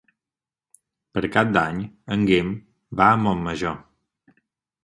Per 1.17 1.23
Cap 1.35 1.51
d'Any 1.57 1.83
en 2.17 2.25
Guim 2.31 2.49
va 3.03 3.11
a 3.13 3.21
Montmajor. 3.27 3.81